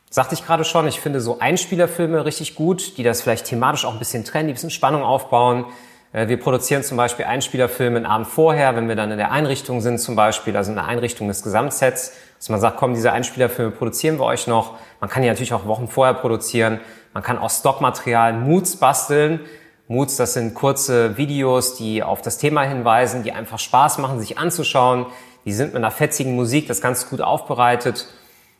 Sagte 0.10 0.36
ich 0.36 0.46
gerade 0.46 0.66
schon, 0.66 0.86
ich 0.86 1.00
finde 1.00 1.22
so 1.22 1.40
Einspielerfilme 1.40 2.26
richtig 2.26 2.56
gut, 2.56 2.98
die 2.98 3.04
das 3.04 3.22
vielleicht 3.22 3.46
thematisch 3.46 3.86
auch 3.86 3.94
ein 3.94 4.00
bisschen 4.00 4.26
trennen, 4.26 4.48
die 4.48 4.52
ein 4.52 4.56
bisschen 4.56 4.70
Spannung 4.70 5.02
aufbauen. 5.02 5.64
Äh, 6.12 6.28
wir 6.28 6.38
produzieren 6.42 6.84
zum 6.84 6.98
Beispiel 6.98 7.24
Einspielerfilme 7.24 7.96
einen 7.96 8.06
Abend 8.06 8.28
vorher, 8.28 8.76
wenn 8.76 8.90
wir 8.90 8.98
dann 8.98 9.12
in 9.12 9.18
der 9.18 9.32
Einrichtung 9.32 9.80
sind 9.80 9.98
zum 10.00 10.18
Beispiel, 10.18 10.58
also 10.58 10.72
in 10.72 10.76
der 10.76 10.88
Einrichtung 10.88 11.30
des 11.30 11.42
Gesamtsets, 11.42 12.12
dass 12.44 12.50
man 12.50 12.60
sagt, 12.60 12.76
komm, 12.76 12.94
diese 12.94 13.14
Einspielerfilme 13.14 13.72
produzieren 13.72 14.20
wir 14.20 14.26
euch 14.26 14.48
noch. 14.48 14.74
Man 15.00 15.10
kann 15.10 15.22
die 15.22 15.30
natürlich 15.30 15.54
auch 15.54 15.66
Wochen 15.66 15.88
vorher 15.88 16.14
produzieren. 16.14 16.82
Man 17.14 17.24
kann 17.24 17.38
aus 17.38 17.60
Stockmaterial 17.60 18.34
Moods 18.34 18.76
basteln. 18.76 19.40
Moods, 19.88 20.18
das 20.18 20.34
sind 20.34 20.54
kurze 20.54 21.16
Videos, 21.16 21.78
die 21.78 22.04
auf 22.04 22.22
das 22.22 22.40
Thema 22.40 22.64
hinweisen, 22.64 23.24
die 23.24 23.32
einfach 23.32 23.60
Spaß 23.60 24.00
machen, 24.00 24.20
sich 24.20 24.38
anzuschauen. 24.38 25.06
Die 25.46 25.54
sind 25.54 25.68
mit 25.68 25.78
einer 25.78 25.90
fetzigen 25.90 26.36
Musik, 26.36 26.68
das 26.68 26.82
ganz 26.82 27.10
gut 27.10 27.22
aufbereitet. 27.22 28.08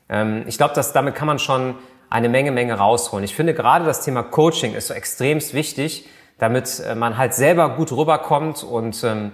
Ähm, 0.08 0.46
ich 0.48 0.56
glaube, 0.56 0.74
dass 0.74 0.94
damit 0.94 1.14
kann 1.16 1.28
man 1.28 1.38
schon 1.38 1.76
eine 2.10 2.30
Menge, 2.30 2.54
Menge 2.54 2.76
rausholen. 2.76 3.26
Ich 3.26 3.36
finde 3.36 3.54
gerade 3.54 3.84
das 3.84 4.02
Thema 4.06 4.24
Coaching 4.24 4.76
ist 4.76 4.88
so 4.88 4.94
extremst 4.94 5.54
wichtig, 5.54 6.08
damit 6.38 6.80
äh, 6.80 6.96
man 6.96 7.18
halt 7.18 7.34
selber 7.34 7.76
gut 7.76 7.92
rüberkommt 7.92 8.64
und 8.64 9.04
ähm, 9.04 9.34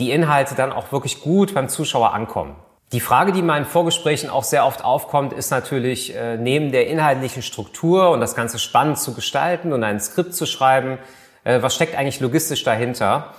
die 0.00 0.10
Inhalte 0.10 0.56
dann 0.56 0.72
auch 0.72 0.90
wirklich 0.90 1.20
gut 1.20 1.54
beim 1.54 1.68
Zuschauer 1.68 2.12
ankommen. 2.12 2.56
Die 2.94 3.00
Frage, 3.00 3.32
die 3.32 3.40
in 3.40 3.46
meinen 3.46 3.64
Vorgesprächen 3.64 4.30
auch 4.30 4.44
sehr 4.44 4.64
oft 4.64 4.84
aufkommt, 4.84 5.32
ist 5.32 5.50
natürlich, 5.50 6.14
äh, 6.14 6.36
neben 6.36 6.70
der 6.70 6.86
inhaltlichen 6.86 7.42
Struktur 7.42 8.10
und 8.10 8.20
das 8.20 8.36
Ganze 8.36 8.60
spannend 8.60 9.00
zu 9.00 9.14
gestalten 9.14 9.72
und 9.72 9.82
ein 9.82 9.98
Skript 9.98 10.32
zu 10.32 10.46
schreiben, 10.46 10.98
äh, 11.42 11.60
was 11.60 11.74
steckt 11.74 11.96
eigentlich 11.98 12.20
logistisch 12.20 12.62
dahinter? 12.62 13.34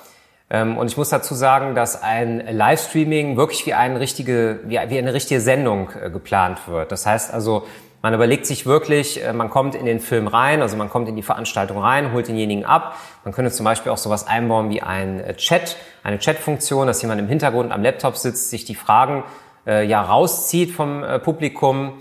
Ähm, 0.50 0.78
und 0.78 0.88
ich 0.88 0.98
muss 0.98 1.08
dazu 1.08 1.36
sagen, 1.36 1.74
dass 1.74 2.04
ein 2.04 2.46
Livestreaming 2.46 3.38
wirklich 3.38 3.66
wie 3.66 3.74
eine 3.74 4.02
richtige, 4.02 4.60
wie, 4.66 4.78
wie 4.90 4.98
eine 4.98 5.14
richtige 5.14 5.40
Sendung 5.40 5.90
äh, 6.04 6.10
geplant 6.10 6.68
wird. 6.68 6.92
Das 6.92 7.06
heißt 7.06 7.34
also, 7.34 7.64
Man 8.06 8.14
überlegt 8.14 8.46
sich 8.46 8.68
wirklich, 8.68 9.26
äh, 9.26 9.34
man 9.34 9.50
kommt 9.50 9.74
in 9.74 9.88
den 9.88 10.00
Film 10.00 10.28
rein, 10.28 10.62
also 10.62 10.78
man 10.78 10.92
kommt 10.92 11.10
in 11.10 11.16
die 11.16 11.24
Veranstaltung 11.24 11.80
rein, 11.80 12.14
holt 12.14 12.28
denjenigen 12.28 12.64
ab. 12.64 12.98
Man 13.24 13.34
könnte 13.34 13.50
zum 13.50 13.64
Beispiel 13.64 13.92
auch 13.92 13.98
sowas 13.98 14.28
einbauen 14.28 14.70
wie 14.70 14.84
ein 14.84 15.20
äh, 15.22 15.34
Chat, 15.34 15.76
eine 16.04 16.20
Chat-Funktion, 16.20 16.86
dass 16.86 17.02
jemand 17.02 17.20
im 17.20 17.28
Hintergrund 17.28 17.72
am 17.72 17.82
Laptop 17.82 18.16
sitzt, 18.16 18.52
sich 18.52 18.64
die 18.64 18.76
Fragen 18.76 19.24
äh, 19.66 19.86
ja 19.86 20.02
rauszieht 20.02 20.72
vom 20.72 21.04
äh, 21.04 21.20
Publikum 21.20 21.94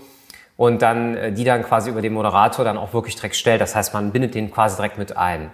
und 0.57 0.81
dann 0.81 1.15
äh, 1.15 1.31
die 1.31 1.43
dann 1.43 1.63
quasi 1.63 1.89
über 1.89 2.01
den 2.01 2.13
Moderator 2.13 2.65
dann 2.65 2.77
auch 2.77 2.93
wirklich 2.93 3.15
direkt 3.15 3.35
stellt. 3.35 3.61
Das 3.61 3.75
heißt, 3.75 3.93
man 3.93 4.11
bindet 4.11 4.35
den 4.35 4.51
quasi 4.51 4.75
direkt 4.75 4.97
mit 4.97 5.17
ein. 5.17 5.51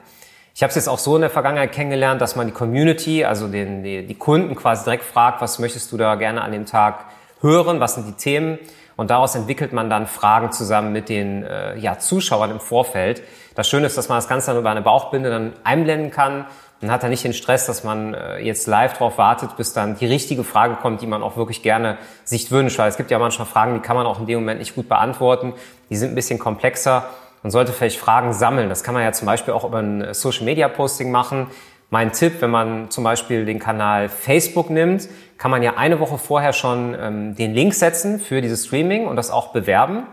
Ich 0.53 0.63
habe 0.63 0.69
es 0.69 0.75
jetzt 0.75 0.89
auch 0.89 0.99
so 0.99 1.15
in 1.15 1.21
der 1.21 1.29
Vergangenheit 1.29 1.71
kennengelernt, 1.71 2.19
dass 2.19 2.35
man 2.35 2.45
die 2.47 2.53
Community, 2.53 3.23
also 3.23 3.47
den, 3.47 3.83
die, 3.83 4.05
die 4.05 4.15
Kunden 4.15 4.55
quasi 4.55 4.83
direkt 4.83 5.03
fragt, 5.03 5.41
was 5.41 5.59
möchtest 5.59 5.91
du 5.91 5.97
da 5.97 6.15
gerne 6.15 6.41
an 6.41 6.51
dem 6.51 6.65
Tag 6.65 7.05
hören, 7.41 7.79
was 7.79 7.95
sind 7.95 8.07
die 8.07 8.13
Themen 8.13 8.59
und 8.97 9.09
daraus 9.09 9.33
entwickelt 9.35 9.73
man 9.73 9.89
dann 9.89 10.05
Fragen 10.07 10.51
zusammen 10.51 10.91
mit 10.91 11.09
den 11.09 11.43
äh, 11.43 11.77
ja, 11.77 11.97
Zuschauern 11.97 12.51
im 12.51 12.59
Vorfeld. 12.59 13.23
Das 13.55 13.67
Schöne 13.67 13.87
ist, 13.87 13.97
dass 13.97 14.09
man 14.09 14.17
das 14.17 14.27
Ganze 14.27 14.51
dann 14.51 14.59
über 14.59 14.69
eine 14.69 14.81
Bauchbinde 14.81 15.29
dann 15.29 15.53
einblenden 15.63 16.11
kann. 16.11 16.45
Man 16.81 16.91
hat 16.91 17.03
da 17.03 17.09
nicht 17.09 17.23
den 17.23 17.33
Stress, 17.33 17.67
dass 17.67 17.83
man 17.83 18.15
äh, 18.15 18.39
jetzt 18.39 18.65
live 18.65 18.97
drauf 18.97 19.19
wartet, 19.19 19.55
bis 19.55 19.73
dann 19.73 19.97
die 19.97 20.07
richtige 20.07 20.43
Frage 20.43 20.75
kommt, 20.75 21.01
die 21.03 21.07
man 21.07 21.21
auch 21.21 21.37
wirklich 21.37 21.61
gerne 21.61 21.99
sich 22.23 22.51
wünscht. 22.51 22.79
Weil 22.79 22.89
es 22.89 22.97
gibt 22.97 23.11
ja 23.11 23.19
manchmal 23.19 23.47
Fragen, 23.47 23.75
die 23.75 23.81
kann 23.81 23.95
man 23.95 24.07
auch 24.07 24.19
in 24.19 24.25
dem 24.25 24.39
Moment 24.39 24.59
nicht 24.59 24.73
gut 24.73 24.89
beantworten. 24.89 25.53
Die 25.91 25.95
sind 25.95 26.09
ein 26.09 26.15
bisschen 26.15 26.39
komplexer. 26.39 27.05
Man 27.43 27.51
sollte 27.51 27.71
vielleicht 27.71 27.99
Fragen 27.99 28.33
sammeln. 28.33 28.67
Das 28.67 28.83
kann 28.83 28.95
man 28.95 29.03
ja 29.03 29.11
zum 29.11 29.27
Beispiel 29.27 29.53
auch 29.53 29.63
über 29.63 29.77
ein 29.77 30.13
Social 30.15 30.43
Media 30.43 30.67
Posting 30.67 31.11
machen. 31.11 31.47
Mein 31.91 32.13
Tipp, 32.13 32.41
wenn 32.41 32.49
man 32.49 32.89
zum 32.89 33.03
Beispiel 33.03 33.45
den 33.45 33.59
Kanal 33.59 34.09
Facebook 34.09 34.69
nimmt, 34.69 35.07
kann 35.37 35.51
man 35.51 35.61
ja 35.61 35.75
eine 35.77 35.99
Woche 35.99 36.17
vorher 36.17 36.53
schon 36.53 36.95
ähm, 36.99 37.35
den 37.35 37.53
Link 37.53 37.73
setzen 37.73 38.19
für 38.19 38.41
dieses 38.41 38.65
Streaming 38.65 39.07
und 39.07 39.17
das 39.17 39.29
auch 39.29 39.49
bewerben. 39.49 40.07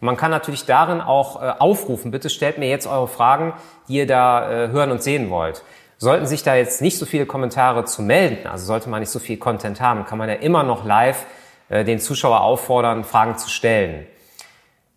Und 0.00 0.06
man 0.06 0.16
kann 0.16 0.30
natürlich 0.30 0.64
darin 0.64 1.00
auch 1.00 1.42
äh, 1.42 1.52
aufrufen, 1.58 2.10
bitte 2.10 2.30
stellt 2.30 2.58
mir 2.58 2.68
jetzt 2.68 2.86
eure 2.86 3.08
Fragen, 3.08 3.52
die 3.88 3.94
ihr 3.94 4.06
da 4.06 4.48
äh, 4.48 4.68
hören 4.68 4.90
und 4.90 5.02
sehen 5.02 5.28
wollt. 5.30 5.64
Sollten 6.04 6.26
sich 6.26 6.42
da 6.42 6.54
jetzt 6.54 6.82
nicht 6.82 6.98
so 6.98 7.06
viele 7.06 7.26
Kommentare 7.26 7.84
zu 7.84 8.02
melden, 8.02 8.46
also 8.46 8.64
sollte 8.64 8.88
man 8.88 9.00
nicht 9.00 9.10
so 9.10 9.18
viel 9.18 9.36
Content 9.36 9.80
haben, 9.80 10.04
kann 10.04 10.18
man 10.18 10.28
ja 10.28 10.36
immer 10.36 10.62
noch 10.62 10.84
live 10.84 11.26
äh, 11.68 11.84
den 11.84 11.98
Zuschauer 11.98 12.40
auffordern, 12.40 13.04
Fragen 13.04 13.36
zu 13.38 13.50
stellen 13.50 14.06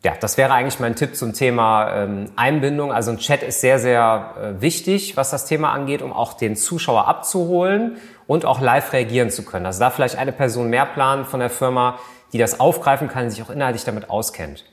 ja, 0.03 0.13
das 0.19 0.37
wäre 0.37 0.53
eigentlich 0.53 0.79
mein 0.79 0.95
Tipp 0.95 1.15
zum 1.15 1.33
Thema 1.33 1.91
ähm, 1.93 2.31
Einbindung. 2.35 2.93
Also 2.93 3.11
ein 3.11 3.17
Chat 3.17 3.41
ist 3.43 3.61
sehr, 3.61 3.79
sehr 3.79 4.35
äh, 4.39 4.61
wichtig, 4.61 5.17
was 5.17 5.31
das 5.31 5.45
Thema 5.45 5.71
angeht, 5.71 6.01
um 6.01 6.13
auch 6.13 6.33
den 6.33 6.55
Zuschauer 6.55 7.07
abzuholen 7.07 7.97
und 8.27 8.45
auch 8.45 8.61
live 8.61 8.93
reagieren 8.93 9.31
zu 9.31 9.43
können. 9.43 9.65
Also 9.65 9.79
da 9.79 9.89
vielleicht 9.89 10.17
eine 10.17 10.31
Person 10.31 10.69
mehr 10.69 10.85
planen 10.85 11.25
von 11.25 11.39
der 11.39 11.49
Firma, 11.49 11.97
die 12.31 12.37
das 12.37 12.59
aufgreifen 12.59 13.09
kann, 13.09 13.29
sich 13.29 13.41
auch 13.41 13.49
inhaltlich 13.49 13.85
damit 13.85 14.09
auskennt. 14.09 14.65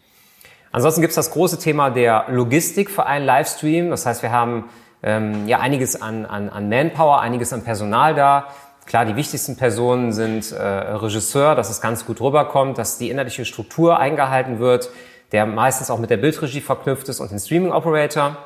Ansonsten 0.72 1.00
gibt 1.00 1.10
es 1.10 1.16
das 1.16 1.30
große 1.30 1.58
Thema 1.58 1.90
der 1.90 2.26
Logistik 2.28 2.90
für 2.90 3.06
einen 3.06 3.24
Livestream. 3.24 3.90
Das 3.90 4.06
heißt, 4.06 4.22
wir 4.22 4.30
haben 4.30 4.68
ähm, 5.04 5.46
ja 5.46 5.60
einiges 5.60 6.02
an, 6.02 6.26
an, 6.26 6.48
an 6.48 6.68
Manpower, 6.68 7.20
einiges 7.20 7.52
an 7.52 7.62
Personal 7.62 8.14
da. 8.14 8.48
Klar, 8.86 9.04
die 9.04 9.14
wichtigsten 9.14 9.56
Personen 9.56 10.12
sind 10.12 10.50
äh, 10.50 10.62
Regisseur, 10.62 11.54
dass 11.54 11.70
es 11.70 11.80
ganz 11.80 12.04
gut 12.04 12.20
rüberkommt, 12.20 12.76
dass 12.78 12.98
die 12.98 13.10
inhaltliche 13.10 13.44
Struktur 13.44 13.98
eingehalten 13.98 14.58
wird 14.58 14.90
der 15.34 15.46
meistens 15.46 15.90
auch 15.90 15.98
mit 15.98 16.10
der 16.10 16.16
Bildregie 16.16 16.60
verknüpft 16.60 17.08
ist 17.08 17.18
und 17.18 17.32
den 17.32 17.40
Streaming 17.40 17.72
Operator. 17.72 18.36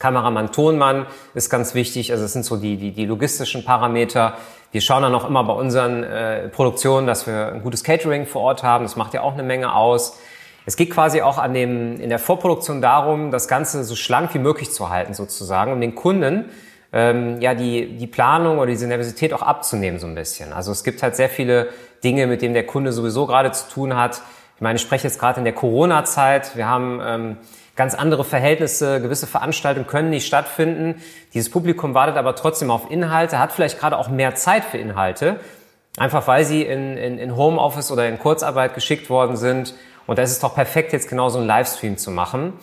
Kameramann, 0.00 0.50
Tonmann 0.50 1.06
ist 1.34 1.48
ganz 1.48 1.74
wichtig. 1.74 2.10
Also 2.10 2.24
es 2.24 2.32
sind 2.32 2.44
so 2.44 2.56
die, 2.56 2.76
die, 2.76 2.90
die 2.90 3.06
logistischen 3.06 3.64
Parameter. 3.64 4.34
Wir 4.72 4.80
schauen 4.80 5.02
dann 5.02 5.14
auch 5.14 5.28
immer 5.28 5.44
bei 5.44 5.52
unseren 5.52 6.02
äh, 6.02 6.48
Produktionen, 6.48 7.06
dass 7.06 7.28
wir 7.28 7.52
ein 7.52 7.62
gutes 7.62 7.84
Catering 7.84 8.26
vor 8.26 8.42
Ort 8.42 8.64
haben. 8.64 8.84
Das 8.84 8.96
macht 8.96 9.14
ja 9.14 9.20
auch 9.20 9.34
eine 9.34 9.44
Menge 9.44 9.76
aus. 9.76 10.18
Es 10.64 10.76
geht 10.76 10.90
quasi 10.90 11.22
auch 11.22 11.38
an 11.38 11.54
dem, 11.54 12.00
in 12.00 12.08
der 12.08 12.18
Vorproduktion 12.18 12.80
darum, 12.80 13.30
das 13.30 13.48
Ganze 13.48 13.84
so 13.84 13.96
schlank 13.96 14.32
wie 14.34 14.38
möglich 14.38 14.70
zu 14.70 14.90
halten 14.90 15.14
sozusagen, 15.14 15.72
um 15.72 15.80
den 15.80 15.94
Kunden 15.94 16.46
ähm, 16.92 17.40
ja 17.40 17.54
die, 17.54 17.96
die 17.96 18.06
Planung 18.06 18.58
oder 18.58 18.66
diese 18.66 18.86
Nervosität 18.86 19.32
auch 19.32 19.42
abzunehmen 19.42 19.98
so 19.98 20.06
ein 20.06 20.14
bisschen. 20.14 20.52
Also 20.52 20.72
es 20.72 20.84
gibt 20.84 21.02
halt 21.02 21.16
sehr 21.16 21.28
viele 21.28 21.68
Dinge, 22.04 22.26
mit 22.26 22.42
denen 22.42 22.54
der 22.54 22.66
Kunde 22.66 22.92
sowieso 22.92 23.26
gerade 23.26 23.52
zu 23.52 23.68
tun 23.68 23.96
hat 23.96 24.22
ich 24.62 24.64
meine, 24.64 24.76
ich 24.76 24.82
spreche 24.82 25.08
jetzt 25.08 25.18
gerade 25.18 25.40
in 25.40 25.44
der 25.44 25.54
Corona-Zeit. 25.54 26.54
Wir 26.54 26.68
haben 26.68 27.00
ähm, 27.04 27.36
ganz 27.74 27.96
andere 27.96 28.22
Verhältnisse. 28.22 29.00
Gewisse 29.00 29.26
Veranstaltungen 29.26 29.88
können 29.88 30.08
nicht 30.08 30.24
stattfinden. 30.24 31.02
Dieses 31.34 31.50
Publikum 31.50 31.94
wartet 31.94 32.16
aber 32.16 32.36
trotzdem 32.36 32.70
auf 32.70 32.88
Inhalte, 32.88 33.40
hat 33.40 33.50
vielleicht 33.50 33.80
gerade 33.80 33.98
auch 33.98 34.08
mehr 34.08 34.36
Zeit 34.36 34.62
für 34.62 34.78
Inhalte, 34.78 35.40
einfach 35.96 36.28
weil 36.28 36.44
sie 36.44 36.62
in, 36.62 36.96
in, 36.96 37.18
in 37.18 37.36
Homeoffice 37.36 37.90
oder 37.90 38.08
in 38.08 38.20
Kurzarbeit 38.20 38.76
geschickt 38.76 39.10
worden 39.10 39.36
sind. 39.36 39.74
Und 40.06 40.18
da 40.18 40.22
ist 40.22 40.42
doch 40.42 40.54
perfekt, 40.54 40.92
jetzt 40.92 41.08
genau 41.08 41.28
so 41.28 41.38
einen 41.38 41.46
Livestream 41.46 41.96
zu 41.96 42.10
machen. 42.10 42.54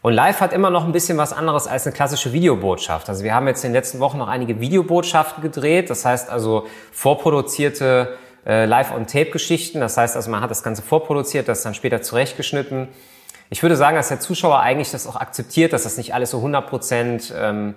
Und 0.00 0.12
live 0.12 0.40
hat 0.40 0.52
immer 0.52 0.70
noch 0.70 0.84
ein 0.84 0.92
bisschen 0.92 1.18
was 1.18 1.32
anderes 1.32 1.66
als 1.66 1.86
eine 1.86 1.94
klassische 1.94 2.32
Videobotschaft. 2.32 3.08
Also 3.08 3.24
wir 3.24 3.34
haben 3.34 3.48
jetzt 3.48 3.64
in 3.64 3.70
den 3.70 3.74
letzten 3.74 3.98
Wochen 3.98 4.18
noch 4.18 4.28
einige 4.28 4.60
Videobotschaften 4.60 5.42
gedreht. 5.42 5.90
Das 5.90 6.04
heißt 6.04 6.30
also 6.30 6.66
vorproduzierte 6.92 8.16
äh, 8.46 8.64
Live-on-Tape-Geschichten. 8.64 9.80
Das 9.80 9.96
heißt 9.96 10.14
also, 10.14 10.30
man 10.30 10.40
hat 10.40 10.50
das 10.50 10.62
Ganze 10.62 10.82
vorproduziert, 10.82 11.48
das 11.48 11.62
dann 11.62 11.74
später 11.74 12.00
zurechtgeschnitten. 12.00 12.88
Ich 13.50 13.62
würde 13.62 13.76
sagen, 13.76 13.96
dass 13.96 14.08
der 14.08 14.20
Zuschauer 14.20 14.60
eigentlich 14.60 14.90
das 14.90 15.06
auch 15.06 15.16
akzeptiert, 15.16 15.72
dass 15.72 15.82
das 15.82 15.96
nicht 15.96 16.14
alles 16.14 16.30
so 16.30 16.38
100 16.38 16.68
Prozent, 16.68 17.34
ähm, 17.36 17.74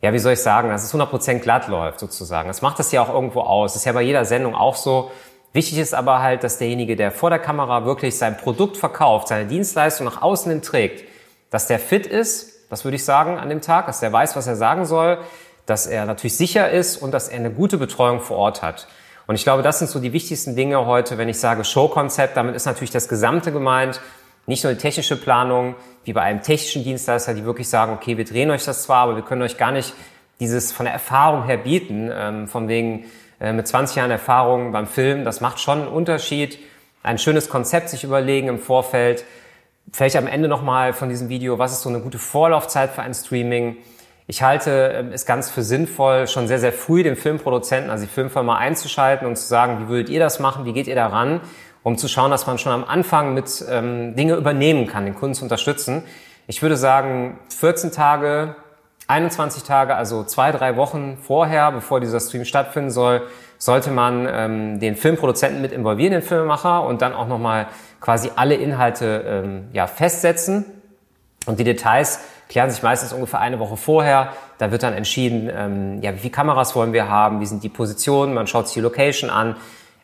ja, 0.00 0.12
wie 0.12 0.18
soll 0.18 0.32
ich 0.32 0.40
sagen, 0.40 0.70
dass 0.70 0.82
es 0.82 0.88
100 0.88 1.10
Prozent 1.10 1.42
glatt 1.42 1.68
läuft 1.68 2.00
sozusagen. 2.00 2.48
Das 2.48 2.60
macht 2.60 2.78
das 2.78 2.90
ja 2.92 3.02
auch 3.02 3.08
irgendwo 3.08 3.42
aus. 3.42 3.74
Das 3.74 3.82
ist 3.82 3.86
ja 3.86 3.92
bei 3.92 4.02
jeder 4.02 4.24
Sendung 4.24 4.54
auch 4.54 4.74
so. 4.74 5.10
Wichtig 5.52 5.78
ist 5.78 5.94
aber 5.94 6.22
halt, 6.22 6.44
dass 6.44 6.58
derjenige, 6.58 6.96
der 6.96 7.10
vor 7.10 7.30
der 7.30 7.38
Kamera 7.38 7.84
wirklich 7.84 8.16
sein 8.16 8.36
Produkt 8.36 8.76
verkauft, 8.76 9.28
seine 9.28 9.46
Dienstleistung 9.46 10.06
nach 10.06 10.22
außen 10.22 10.50
hin 10.50 10.62
trägt, 10.62 11.04
dass 11.50 11.66
der 11.66 11.78
fit 11.78 12.06
ist, 12.06 12.70
das 12.70 12.84
würde 12.84 12.96
ich 12.96 13.04
sagen 13.04 13.38
an 13.38 13.50
dem 13.50 13.60
Tag, 13.60 13.86
dass 13.86 14.00
der 14.00 14.10
weiß, 14.10 14.34
was 14.34 14.46
er 14.46 14.56
sagen 14.56 14.86
soll, 14.86 15.18
dass 15.66 15.86
er 15.86 16.06
natürlich 16.06 16.36
sicher 16.36 16.70
ist 16.70 16.96
und 16.96 17.12
dass 17.12 17.28
er 17.28 17.36
eine 17.36 17.50
gute 17.50 17.76
Betreuung 17.76 18.20
vor 18.20 18.38
Ort 18.38 18.62
hat. 18.62 18.88
Und 19.26 19.34
ich 19.34 19.44
glaube, 19.44 19.62
das 19.62 19.78
sind 19.78 19.90
so 19.90 20.00
die 20.00 20.12
wichtigsten 20.12 20.56
Dinge 20.56 20.86
heute, 20.86 21.18
wenn 21.18 21.28
ich 21.28 21.38
sage 21.38 21.64
Showkonzept. 21.64 22.36
Damit 22.36 22.56
ist 22.56 22.64
natürlich 22.64 22.90
das 22.90 23.08
Gesamte 23.08 23.52
gemeint. 23.52 24.00
Nicht 24.46 24.64
nur 24.64 24.72
die 24.72 24.78
technische 24.78 25.16
Planung, 25.16 25.76
wie 26.04 26.12
bei 26.12 26.22
einem 26.22 26.42
technischen 26.42 26.82
Dienstleister, 26.82 27.34
die 27.34 27.44
wirklich 27.44 27.68
sagen, 27.68 27.92
okay, 27.92 28.16
wir 28.16 28.24
drehen 28.24 28.50
euch 28.50 28.64
das 28.64 28.82
zwar, 28.82 29.04
aber 29.04 29.16
wir 29.16 29.22
können 29.22 29.42
euch 29.42 29.56
gar 29.58 29.70
nicht 29.70 29.94
dieses 30.40 30.72
von 30.72 30.84
der 30.84 30.92
Erfahrung 30.92 31.44
her 31.44 31.58
bieten, 31.58 32.10
ähm, 32.12 32.48
von 32.48 32.66
wegen 32.66 33.04
äh, 33.42 33.52
mit 33.52 33.66
20 33.66 33.96
Jahren 33.96 34.10
Erfahrung 34.12 34.70
beim 34.70 34.86
Film. 34.86 35.24
Das 35.24 35.40
macht 35.40 35.58
schon 35.58 35.80
einen 35.80 35.88
Unterschied. 35.88 36.60
Ein 37.02 37.18
schönes 37.18 37.48
Konzept 37.48 37.88
sich 37.88 38.04
überlegen 38.04 38.46
im 38.46 38.60
Vorfeld. 38.60 39.24
Vielleicht 39.92 40.14
am 40.14 40.28
Ende 40.28 40.48
nochmal 40.48 40.92
von 40.92 41.08
diesem 41.08 41.28
Video, 41.28 41.58
was 41.58 41.72
ist 41.72 41.82
so 41.82 41.88
eine 41.88 41.98
gute 41.98 42.20
Vorlaufzeit 42.20 42.90
für 42.92 43.02
ein 43.02 43.12
Streaming? 43.12 43.76
Ich 44.28 44.42
halte 44.42 44.92
ähm, 44.94 45.10
es 45.12 45.26
ganz 45.26 45.50
für 45.50 45.64
sinnvoll, 45.64 46.28
schon 46.28 46.46
sehr, 46.46 46.60
sehr 46.60 46.72
früh 46.72 47.02
den 47.02 47.16
Filmproduzenten, 47.16 47.90
also 47.90 48.04
die 48.04 48.10
Filmfirma 48.10 48.56
einzuschalten 48.56 49.26
und 49.26 49.36
zu 49.36 49.46
sagen, 49.46 49.80
wie 49.80 49.88
würdet 49.88 50.08
ihr 50.08 50.20
das 50.20 50.38
machen, 50.38 50.64
wie 50.64 50.72
geht 50.72 50.86
ihr 50.86 50.94
daran, 50.94 51.40
um 51.82 51.98
zu 51.98 52.06
schauen, 52.06 52.30
dass 52.30 52.46
man 52.46 52.58
schon 52.58 52.70
am 52.70 52.84
Anfang 52.84 53.34
mit 53.34 53.64
ähm, 53.68 54.14
Dinge 54.14 54.36
übernehmen 54.36 54.86
kann, 54.86 55.04
den 55.04 55.16
Kunden 55.16 55.34
zu 55.34 55.42
unterstützen. 55.42 56.04
Ich 56.46 56.62
würde 56.62 56.76
sagen, 56.76 57.40
14 57.58 57.90
Tage, 57.90 58.54
21 59.08 59.64
Tage, 59.64 59.94
also 59.94 60.24
zwei, 60.24 60.52
drei 60.52 60.76
Wochen 60.76 61.18
vorher, 61.20 61.72
bevor 61.72 62.00
dieser 62.00 62.20
Stream 62.20 62.44
stattfinden 62.44 62.90
soll, 62.90 63.22
sollte 63.58 63.90
man 63.90 64.28
ähm, 64.30 64.80
den 64.80 64.96
Filmproduzenten 64.96 65.62
mit 65.62 65.72
involvieren, 65.72 66.12
den 66.12 66.22
Filmemacher, 66.22 66.84
und 66.84 67.02
dann 67.02 67.12
auch 67.12 67.28
nochmal 67.28 67.68
quasi 68.00 68.30
alle 68.34 68.54
Inhalte 68.54 69.24
ähm, 69.26 69.68
ja, 69.72 69.86
festsetzen. 69.86 70.64
Und 71.46 71.58
die 71.58 71.64
Details 71.64 72.20
klären 72.48 72.70
sich 72.70 72.82
meistens 72.82 73.12
ungefähr 73.12 73.40
eine 73.40 73.58
Woche 73.58 73.76
vorher. 73.76 74.32
Da 74.58 74.70
wird 74.70 74.82
dann 74.82 74.94
entschieden, 74.94 75.50
ähm, 75.52 76.02
ja, 76.02 76.14
wie 76.14 76.18
viele 76.18 76.32
Kameras 76.32 76.74
wollen 76.76 76.92
wir 76.92 77.08
haben, 77.08 77.40
wie 77.40 77.46
sind 77.46 77.62
die 77.62 77.68
Positionen, 77.68 78.34
man 78.34 78.46
schaut 78.46 78.66
sich 78.66 78.74
die 78.74 78.80
Location 78.80 79.30
an. 79.30 79.56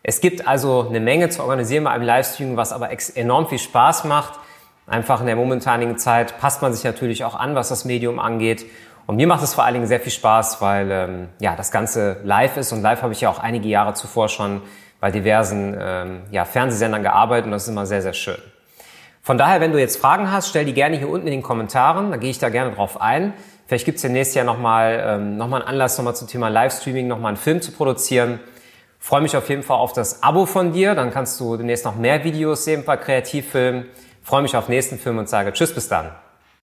Es 0.02 0.20
gibt 0.20 0.46
also 0.48 0.86
eine 0.88 1.00
Menge 1.00 1.28
zu 1.28 1.42
organisieren 1.42 1.84
bei 1.84 1.90
einem 1.90 2.04
Livestream, 2.04 2.56
was 2.56 2.72
aber 2.72 2.90
enorm 3.14 3.48
viel 3.48 3.58
Spaß 3.58 4.04
macht. 4.04 4.38
Einfach 4.86 5.20
in 5.20 5.26
der 5.26 5.36
momentanigen 5.36 5.98
Zeit 5.98 6.38
passt 6.38 6.62
man 6.62 6.72
sich 6.72 6.82
natürlich 6.84 7.24
auch 7.24 7.34
an, 7.34 7.54
was 7.54 7.68
das 7.68 7.84
Medium 7.84 8.18
angeht. 8.18 8.64
Und 9.08 9.16
mir 9.16 9.26
macht 9.26 9.42
es 9.42 9.54
vor 9.54 9.64
allen 9.64 9.72
Dingen 9.72 9.86
sehr 9.86 10.00
viel 10.00 10.12
Spaß, 10.12 10.60
weil 10.60 10.90
ähm, 10.90 11.28
ja 11.40 11.56
das 11.56 11.70
Ganze 11.70 12.18
live 12.24 12.58
ist 12.58 12.72
und 12.72 12.82
live 12.82 13.00
habe 13.00 13.14
ich 13.14 13.22
ja 13.22 13.30
auch 13.30 13.38
einige 13.38 13.66
Jahre 13.66 13.94
zuvor 13.94 14.28
schon 14.28 14.60
bei 15.00 15.10
diversen 15.10 15.74
ähm, 15.80 16.20
ja, 16.30 16.44
Fernsehsendern 16.44 17.02
gearbeitet 17.02 17.46
und 17.46 17.52
das 17.52 17.62
ist 17.62 17.70
immer 17.70 17.86
sehr, 17.86 18.02
sehr 18.02 18.12
schön. 18.12 18.36
Von 19.22 19.38
daher, 19.38 19.62
wenn 19.62 19.72
du 19.72 19.80
jetzt 19.80 19.98
Fragen 19.98 20.30
hast, 20.30 20.50
stell 20.50 20.66
die 20.66 20.74
gerne 20.74 20.98
hier 20.98 21.08
unten 21.08 21.26
in 21.26 21.32
den 21.32 21.42
Kommentaren, 21.42 22.10
da 22.10 22.18
gehe 22.18 22.28
ich 22.28 22.38
da 22.38 22.50
gerne 22.50 22.74
drauf 22.74 23.00
ein. 23.00 23.32
Vielleicht 23.66 23.86
gibt 23.86 23.96
es 23.96 24.02
ja 24.02 24.10
nächstes 24.10 24.34
Jahr 24.34 24.44
nochmal 24.44 25.02
ähm, 25.02 25.38
noch 25.38 25.46
einen 25.46 25.62
Anlass 25.62 25.96
nochmal 25.96 26.14
zum 26.14 26.28
Thema 26.28 26.48
Livestreaming, 26.48 27.06
nochmal 27.06 27.30
einen 27.30 27.38
Film 27.38 27.62
zu 27.62 27.72
produzieren. 27.72 28.40
Freue 28.98 29.22
mich 29.22 29.34
auf 29.38 29.48
jeden 29.48 29.62
Fall 29.62 29.78
auf 29.78 29.94
das 29.94 30.22
Abo 30.22 30.44
von 30.44 30.74
dir, 30.74 30.94
dann 30.94 31.12
kannst 31.12 31.40
du 31.40 31.56
demnächst 31.56 31.86
noch 31.86 31.96
mehr 31.96 32.24
Videos 32.24 32.66
sehen 32.66 32.84
bei 32.84 32.98
Kreativfilmen. 32.98 33.86
Freue 34.22 34.42
mich 34.42 34.54
auf 34.54 34.68
nächsten 34.68 34.98
Film 34.98 35.16
und 35.16 35.30
sage 35.30 35.50
Tschüss, 35.54 35.74
bis 35.74 35.88
dann. 35.88 36.10